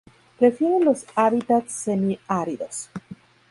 [0.39, 2.89] Prefieren los hábitats semi-áridos.